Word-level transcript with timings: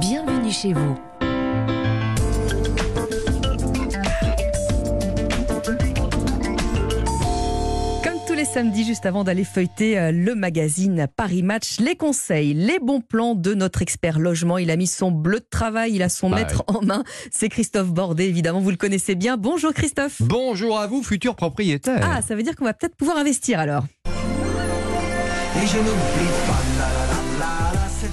Bienvenue 0.00 0.50
chez 0.50 0.72
vous. 0.72 0.96
Comme 8.02 8.14
tous 8.26 8.32
les 8.34 8.44
samedis, 8.46 8.84
juste 8.84 9.04
avant 9.04 9.22
d'aller 9.22 9.44
feuilleter 9.44 9.98
euh, 9.98 10.10
le 10.10 10.34
magazine 10.34 11.06
Paris 11.14 11.42
Match, 11.42 11.78
les 11.78 11.94
conseils, 11.94 12.54
les 12.54 12.78
bons 12.78 13.00
plans 13.02 13.34
de 13.34 13.52
notre 13.52 13.82
expert 13.82 14.18
logement. 14.18 14.56
Il 14.56 14.70
a 14.70 14.76
mis 14.76 14.86
son 14.86 15.10
bleu 15.10 15.40
de 15.40 15.46
travail, 15.48 15.92
il 15.94 16.02
a 16.02 16.08
son 16.08 16.30
Bah 16.30 16.36
maître 16.36 16.64
en 16.68 16.80
main. 16.82 17.04
C'est 17.30 17.50
Christophe 17.50 17.92
Bordet, 17.92 18.28
évidemment, 18.28 18.60
vous 18.60 18.70
le 18.70 18.76
connaissez 18.76 19.14
bien. 19.14 19.36
Bonjour 19.36 19.74
Christophe. 19.74 20.22
Bonjour 20.22 20.78
à 20.78 20.86
vous, 20.86 21.02
futur 21.02 21.36
propriétaire. 21.36 22.00
Ah, 22.02 22.22
ça 22.22 22.34
veut 22.34 22.42
dire 22.42 22.56
qu'on 22.56 22.64
va 22.64 22.72
peut-être 22.72 22.96
pouvoir 22.96 23.18
investir 23.18 23.60
alors. 23.60 23.84
Et 24.06 25.66
je 25.66 25.76
n'oublie 25.76 26.32
pas 26.46 26.81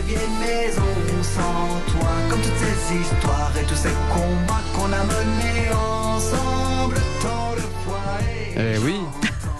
vieille 0.00 0.18
maison 0.40 0.82
sans 1.22 1.92
toi 1.92 2.08
Comme 2.30 2.40
toutes 2.40 2.52
ces 2.58 2.96
histoires 2.96 3.52
et 3.60 3.64
tous 3.64 3.74
ces 3.76 3.90
combats 4.12 4.62
qu'on 4.74 4.92
a 4.92 5.04
menés 5.04 5.68
ensemble 5.72 6.96
dans 7.22 7.54
le 7.54 7.60
foyer 7.84 8.54
Eh 8.74 8.78
oui. 8.78 8.94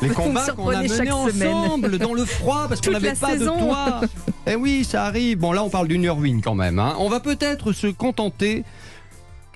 Les 0.00 0.08
combats 0.08 0.46
qu'on 0.56 0.68
a 0.70 0.76
menés 0.82 0.88
semaine. 0.88 1.12
ensemble 1.54 1.98
dans 1.98 2.14
le 2.14 2.24
froid 2.24 2.66
parce 2.68 2.80
qu'on 2.80 2.90
n'avait 2.90 3.14
pas 3.14 3.28
saison. 3.38 3.56
de 3.56 3.60
toit. 3.62 4.00
Eh 4.46 4.56
oui, 4.56 4.84
ça 4.84 5.04
arrive. 5.04 5.38
Bon, 5.38 5.52
là, 5.52 5.62
on 5.62 5.70
parle 5.70 5.86
d'une 5.86 6.08
ruine 6.10 6.40
quand 6.42 6.56
même. 6.56 6.78
hein. 6.80 6.94
On 6.98 7.08
va 7.08 7.20
peut-être 7.20 7.72
se 7.72 7.86
contenter, 7.86 8.64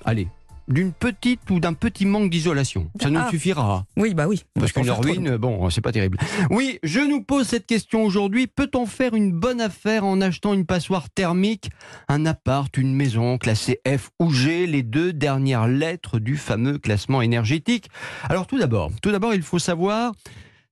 allez, 0.05 0.29
d'une 0.67 0.91
petite 0.91 1.49
ou 1.49 1.59
d'un 1.59 1.73
petit 1.73 2.05
manque 2.05 2.29
d'isolation. 2.29 2.89
Ça 3.01 3.09
nous 3.09 3.19
Ah. 3.19 3.29
suffira. 3.29 3.85
Oui, 3.95 4.13
bah 4.13 4.27
oui. 4.27 4.43
Parce 4.53 4.71
qu'une 4.71 4.85
trop. 4.85 5.01
ruine, 5.01 5.37
bon, 5.37 5.69
c'est 5.69 5.81
pas 5.81 5.91
terrible. 5.91 6.17
Oui, 6.49 6.79
je 6.83 6.99
nous 6.99 7.21
pose 7.23 7.47
cette 7.47 7.65
question 7.65 8.03
aujourd'hui. 8.03 8.47
Peut-on 8.47 8.85
faire 8.85 9.13
une 9.13 9.31
bonne 9.31 9.61
affaire 9.61 10.03
en 10.05 10.19
achetant 10.21 10.53
une 10.53 10.65
passoire 10.65 11.09
thermique? 11.09 11.69
Un 12.09 12.25
appart, 12.25 12.75
une 12.77 12.93
maison 12.93 13.37
classée 13.37 13.79
F 13.87 14.09
ou 14.19 14.31
G, 14.31 14.67
les 14.67 14.83
deux 14.83 15.13
dernières 15.13 15.67
lettres 15.67 16.19
du 16.19 16.35
fameux 16.37 16.77
classement 16.77 17.21
énergétique. 17.21 17.89
Alors 18.29 18.47
tout 18.47 18.59
d'abord, 18.59 18.91
tout 19.01 19.11
d'abord, 19.11 19.33
il 19.33 19.41
faut 19.43 19.59
savoir 19.59 20.11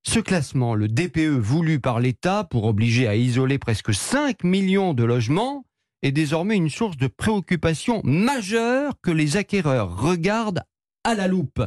ce 0.04 0.20
classement, 0.20 0.76
le 0.76 0.88
DPE 0.88 1.40
voulu 1.40 1.80
par 1.80 2.00
l'État 2.00 2.44
pour 2.44 2.66
obliger 2.66 3.08
à 3.08 3.16
isoler 3.16 3.58
presque 3.58 3.92
5 3.94 4.44
millions 4.44 4.94
de 4.94 5.04
logements, 5.04 5.66
est 6.06 6.12
désormais 6.12 6.56
une 6.56 6.70
source 6.70 6.98
de 6.98 7.08
préoccupation 7.08 8.02
majeure 8.04 8.94
que 9.02 9.10
les 9.10 9.38
acquéreurs 9.38 9.98
regardent 10.00 10.62
à 11.04 11.16
la 11.16 11.28
loupe. 11.28 11.64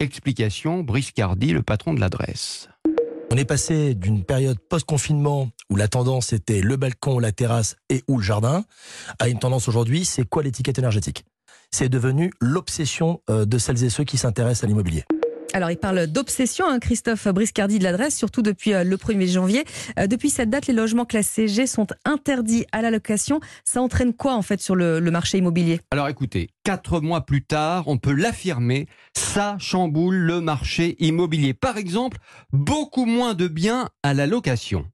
Explication, 0.00 0.82
Briscardi, 0.82 1.52
le 1.52 1.62
patron 1.62 1.92
de 1.92 2.00
l'adresse. 2.00 2.68
On 3.30 3.36
est 3.36 3.44
passé 3.44 3.94
d'une 3.94 4.24
période 4.24 4.58
post-confinement 4.58 5.50
où 5.68 5.76
la 5.76 5.88
tendance 5.88 6.32
était 6.32 6.62
le 6.62 6.76
balcon, 6.76 7.18
la 7.18 7.32
terrasse 7.32 7.76
et 7.90 8.02
ou 8.08 8.16
le 8.16 8.22
jardin, 8.22 8.64
à 9.18 9.28
une 9.28 9.38
tendance 9.38 9.68
aujourd'hui, 9.68 10.06
c'est 10.06 10.24
quoi 10.24 10.42
l'étiquette 10.42 10.78
énergétique? 10.78 11.24
C'est 11.70 11.88
devenu 11.90 12.32
l'obsession 12.40 13.20
euh, 13.28 13.44
de 13.44 13.58
celles 13.58 13.84
et 13.84 13.90
ceux 13.90 14.04
qui 14.04 14.16
s'intéressent 14.16 14.64
à 14.64 14.66
l'immobilier. 14.66 15.04
Alors, 15.54 15.70
il 15.70 15.76
parle 15.76 16.08
d'obsession, 16.08 16.66
hein, 16.68 16.80
Christophe 16.80 17.28
Briscardi 17.28 17.78
de 17.78 17.84
l'adresse, 17.84 18.16
surtout 18.16 18.42
depuis 18.42 18.74
euh, 18.74 18.82
le 18.82 18.96
1er 18.96 19.28
janvier. 19.28 19.64
Euh, 20.00 20.08
depuis 20.08 20.28
cette 20.28 20.50
date, 20.50 20.66
les 20.66 20.74
logements 20.74 21.04
classés 21.04 21.46
G 21.46 21.68
sont 21.68 21.86
interdits 22.04 22.66
à 22.72 22.82
la 22.82 22.90
location. 22.90 23.38
Ça 23.64 23.80
entraîne 23.80 24.14
quoi, 24.14 24.34
en 24.34 24.42
fait, 24.42 24.60
sur 24.60 24.74
le, 24.74 24.98
le 24.98 25.10
marché 25.12 25.38
immobilier? 25.38 25.80
Alors 25.92 26.08
écoutez, 26.08 26.48
quatre 26.64 27.00
mois 27.00 27.20
plus 27.20 27.44
tard, 27.44 27.84
on 27.86 27.98
peut 27.98 28.12
l'affirmer, 28.12 28.88
ça 29.16 29.54
chamboule 29.60 30.16
le 30.16 30.40
marché 30.40 30.96
immobilier. 30.98 31.54
Par 31.54 31.76
exemple, 31.76 32.18
beaucoup 32.52 33.04
moins 33.04 33.34
de 33.34 33.46
biens 33.46 33.88
à 34.02 34.12
la 34.12 34.26
location. 34.26 34.84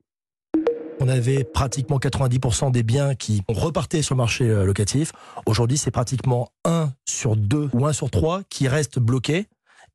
On 1.00 1.08
avait 1.08 1.44
pratiquement 1.44 1.98
90% 1.98 2.70
des 2.70 2.82
biens 2.82 3.14
qui 3.14 3.40
reparté 3.48 4.02
sur 4.02 4.14
le 4.14 4.18
marché 4.18 4.44
euh, 4.44 4.66
locatif. 4.66 5.12
Aujourd'hui, 5.46 5.78
c'est 5.78 5.90
pratiquement 5.90 6.50
1 6.66 6.92
sur 7.06 7.34
2 7.34 7.70
ou 7.72 7.86
1 7.86 7.94
sur 7.94 8.10
3 8.10 8.42
qui 8.50 8.68
restent 8.68 8.98
bloqués 8.98 9.46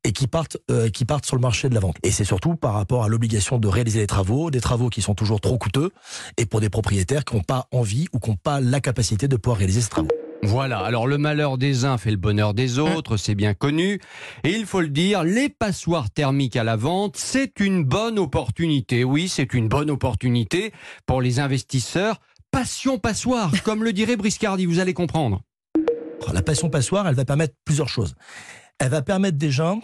et 0.06 0.12
qui 0.12 0.28
partent, 0.28 0.56
euh, 0.70 0.88
qui 0.88 1.04
partent 1.04 1.26
sur 1.26 1.34
le 1.34 1.42
marché 1.42 1.68
de 1.68 1.74
la 1.74 1.80
vente. 1.80 1.96
Et 2.04 2.12
c'est 2.12 2.24
surtout 2.24 2.54
par 2.54 2.74
rapport 2.74 3.02
à 3.02 3.08
l'obligation 3.08 3.58
de 3.58 3.66
réaliser 3.66 3.98
les 3.98 4.06
travaux, 4.06 4.52
des 4.52 4.60
travaux 4.60 4.88
qui 4.88 5.02
sont 5.02 5.16
toujours 5.16 5.40
trop 5.40 5.58
coûteux, 5.58 5.90
et 6.36 6.46
pour 6.46 6.60
des 6.60 6.70
propriétaires 6.70 7.24
qui 7.24 7.34
n'ont 7.34 7.42
pas 7.42 7.66
envie 7.72 8.06
ou 8.12 8.20
qui 8.20 8.30
n'ont 8.30 8.36
pas 8.36 8.60
la 8.60 8.80
capacité 8.80 9.26
de 9.26 9.36
pouvoir 9.36 9.58
réaliser 9.58 9.80
ces 9.80 9.88
travaux. 9.88 10.08
Voilà, 10.44 10.78
alors 10.78 11.08
le 11.08 11.18
malheur 11.18 11.58
des 11.58 11.84
uns 11.84 11.98
fait 11.98 12.12
le 12.12 12.18
bonheur 12.18 12.54
des 12.54 12.78
autres, 12.78 13.16
c'est 13.16 13.34
bien 13.34 13.52
connu. 13.52 14.00
Et 14.44 14.50
il 14.50 14.64
faut 14.64 14.80
le 14.80 14.90
dire, 14.90 15.24
les 15.24 15.48
passoires 15.48 16.08
thermiques 16.08 16.54
à 16.54 16.62
la 16.62 16.76
vente, 16.76 17.16
c'est 17.16 17.58
une 17.58 17.82
bonne 17.82 18.16
opportunité. 18.20 19.02
Oui, 19.02 19.28
c'est 19.28 19.54
une 19.54 19.66
bonne 19.66 19.90
opportunité 19.90 20.72
pour 21.04 21.20
les 21.20 21.40
investisseurs. 21.40 22.20
Passion 22.52 22.98
passoire, 22.98 23.50
comme 23.64 23.82
le 23.82 23.92
dirait 23.92 24.16
Briscardi, 24.16 24.66
vous 24.66 24.78
allez 24.78 24.94
comprendre. 24.94 25.42
La 26.32 26.42
passion 26.42 26.70
passoire, 26.70 27.08
elle 27.08 27.16
va 27.16 27.24
permettre 27.24 27.54
plusieurs 27.64 27.88
choses. 27.88 28.14
Elle 28.78 28.90
va 28.90 29.02
permettre 29.02 29.38
déjà 29.38 29.74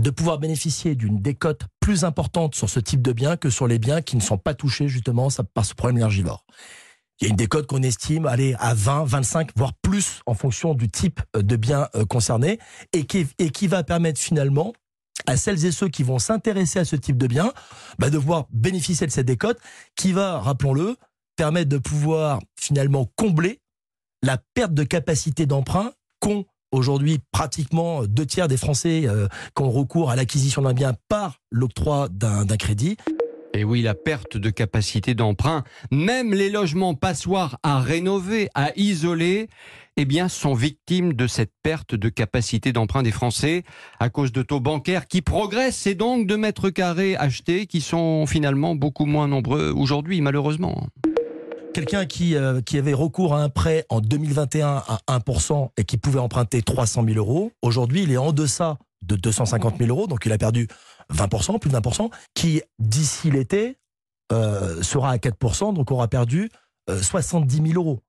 de 0.00 0.10
pouvoir 0.10 0.38
bénéficier 0.38 0.94
d'une 0.94 1.20
décote 1.20 1.62
plus 1.80 2.04
importante 2.04 2.54
sur 2.54 2.68
ce 2.68 2.80
type 2.80 3.02
de 3.02 3.12
biens 3.12 3.36
que 3.36 3.50
sur 3.50 3.66
les 3.66 3.78
biens 3.78 4.02
qui 4.02 4.16
ne 4.16 4.20
sont 4.20 4.38
pas 4.38 4.54
touchés 4.54 4.88
justement 4.88 5.28
par 5.54 5.64
ce 5.64 5.74
problème 5.74 5.98
énergivore. 5.98 6.44
Il 7.20 7.24
y 7.24 7.26
a 7.28 7.30
une 7.30 7.36
décote 7.36 7.66
qu'on 7.66 7.82
estime 7.82 8.26
aller 8.26 8.56
à 8.58 8.74
20, 8.74 9.04
25, 9.04 9.50
voire 9.56 9.72
plus 9.82 10.20
en 10.26 10.34
fonction 10.34 10.74
du 10.74 10.90
type 10.90 11.20
de 11.34 11.56
bien 11.56 11.88
euh, 11.94 12.04
concerné 12.04 12.58
et 12.92 13.06
qui, 13.06 13.26
et 13.38 13.50
qui 13.50 13.68
va 13.68 13.84
permettre 13.84 14.20
finalement 14.20 14.72
à 15.26 15.36
celles 15.36 15.64
et 15.64 15.70
ceux 15.70 15.88
qui 15.88 16.02
vont 16.02 16.18
s'intéresser 16.18 16.80
à 16.80 16.84
ce 16.84 16.96
type 16.96 17.16
de 17.16 17.28
bien 17.28 17.52
bah, 17.98 18.10
de 18.10 18.18
pouvoir 18.18 18.46
bénéficier 18.50 19.06
de 19.06 19.12
cette 19.12 19.26
décote 19.26 19.58
qui 19.96 20.12
va, 20.12 20.40
rappelons-le, 20.40 20.96
permettre 21.36 21.68
de 21.68 21.78
pouvoir 21.78 22.40
finalement 22.58 23.08
combler 23.16 23.60
la 24.22 24.38
perte 24.54 24.74
de 24.74 24.82
capacité 24.82 25.46
d'emprunt 25.46 25.92
qu'ont 26.20 26.44
aujourd'hui 26.74 27.20
pratiquement 27.32 28.04
deux 28.04 28.26
tiers 28.26 28.48
des 28.48 28.56
Français 28.56 29.04
euh, 29.06 29.28
qui 29.56 29.62
ont 29.62 29.70
recours 29.70 30.10
à 30.10 30.16
l'acquisition 30.16 30.62
d'un 30.62 30.74
bien 30.74 30.94
par 31.08 31.40
l'octroi 31.50 32.08
d'un 32.10 32.44
crédit. 32.56 32.96
Et 33.56 33.62
oui, 33.62 33.82
la 33.82 33.94
perte 33.94 34.36
de 34.36 34.50
capacité 34.50 35.14
d'emprunt, 35.14 35.62
même 35.92 36.34
les 36.34 36.50
logements 36.50 36.94
passoires 36.94 37.58
à 37.62 37.78
rénover, 37.78 38.48
à 38.54 38.72
isoler, 38.76 39.48
eh 39.96 40.04
bien, 40.04 40.28
sont 40.28 40.54
victimes 40.54 41.12
de 41.12 41.28
cette 41.28 41.52
perte 41.62 41.94
de 41.94 42.08
capacité 42.08 42.72
d'emprunt 42.72 43.04
des 43.04 43.12
Français 43.12 43.62
à 44.00 44.08
cause 44.08 44.32
de 44.32 44.42
taux 44.42 44.58
bancaires 44.58 45.06
qui 45.06 45.22
progressent 45.22 45.86
et 45.86 45.94
donc 45.94 46.26
de 46.26 46.34
mètres 46.34 46.70
carrés 46.70 47.14
achetés 47.16 47.66
qui 47.66 47.80
sont 47.80 48.26
finalement 48.26 48.74
beaucoup 48.74 49.06
moins 49.06 49.28
nombreux 49.28 49.70
aujourd'hui, 49.70 50.20
malheureusement. 50.20 50.88
Quelqu'un 51.74 52.06
qui, 52.06 52.36
euh, 52.36 52.60
qui 52.60 52.78
avait 52.78 52.92
recours 52.94 53.34
à 53.34 53.42
un 53.42 53.48
prêt 53.48 53.84
en 53.88 54.00
2021 54.00 54.82
à 54.86 55.00
1% 55.08 55.70
et 55.76 55.84
qui 55.84 55.96
pouvait 55.96 56.20
emprunter 56.20 56.62
300 56.62 57.04
000 57.04 57.18
euros, 57.18 57.50
aujourd'hui 57.62 58.04
il 58.04 58.12
est 58.12 58.16
en 58.16 58.32
deçà 58.32 58.78
de 59.02 59.16
250 59.16 59.78
000 59.78 59.90
euros, 59.90 60.06
donc 60.06 60.24
il 60.24 60.32
a 60.32 60.38
perdu 60.38 60.68
20%, 61.12 61.58
plus 61.58 61.70
de 61.70 61.76
20%, 61.76 62.10
qui 62.34 62.62
d'ici 62.78 63.30
l'été 63.30 63.76
euh, 64.32 64.82
sera 64.82 65.10
à 65.10 65.16
4%, 65.16 65.74
donc 65.74 65.90
aura 65.90 66.06
perdu 66.08 66.48
euh, 66.88 67.02
70 67.02 67.56
000 67.72 67.72
euros. 67.74 68.00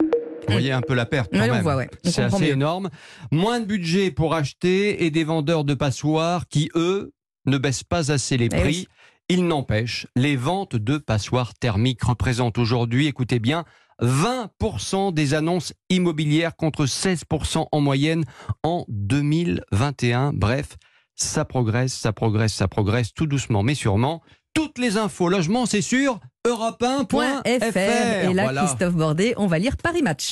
Vous 0.47 0.53
voyez 0.53 0.71
un 0.71 0.81
peu 0.81 0.93
la 0.93 1.07
perte 1.07 1.31
quand 1.33 1.39
on 1.39 1.51
même. 1.51 1.65
ouais. 1.65 1.89
C'est 2.03 2.21
assez 2.21 2.39
mieux. 2.45 2.51
énorme. 2.51 2.89
Moins 3.31 3.59
de 3.59 3.65
budget 3.65 4.11
pour 4.11 4.35
acheter 4.35 5.03
et 5.05 5.09
des 5.09 5.23
vendeurs 5.23 5.63
de 5.63 5.73
passoires 5.73 6.47
qui, 6.47 6.69
eux, 6.75 7.13
ne 7.47 7.57
baissent 7.57 7.83
pas 7.83 8.11
assez 8.11 8.37
les 8.37 8.45
Eh 8.45 8.49
prix. 8.49 8.63
oui. 8.63 8.87
Il 9.27 9.47
n'empêche, 9.47 10.05
les 10.15 10.35
ventes 10.35 10.75
de 10.75 10.99
passoires 10.99 11.55
thermiques 11.55 12.03
représentent 12.03 12.59
aujourd'hui, 12.59 13.07
écoutez 13.07 13.39
bien, 13.39 13.65
20% 14.01 15.13
des 15.13 15.33
annonces 15.33 15.73
immobilières 15.89 16.55
contre 16.55 16.85
16% 16.85 17.65
en 17.71 17.81
moyenne 17.81 18.23
en 18.61 18.85
2021. 18.87 20.31
Bref, 20.33 20.77
ça 21.15 21.43
progresse, 21.43 21.93
ça 21.93 22.13
progresse, 22.13 22.53
ça 22.53 22.67
progresse 22.67 23.13
tout 23.13 23.25
doucement 23.25 23.63
mais 23.63 23.73
sûrement. 23.73 24.21
Toutes 24.53 24.77
les 24.77 24.95
infos 24.97 25.27
logement, 25.27 25.65
c'est 25.65 25.81
sûr, 25.81 26.19
europe1.fr. 26.47 27.07
Point 27.07 27.41
.fr. 27.43 27.77
Et 27.77 28.33
là, 28.33 28.43
Voilà. 28.43 28.65
Christophe 28.65 28.93
Bordet, 28.93 29.33
on 29.37 29.47
va 29.47 29.59
lire 29.59 29.75
Paris 29.75 30.01
Match. 30.01 30.23